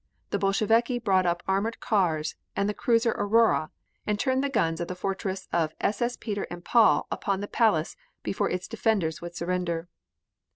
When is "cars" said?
1.79-2.33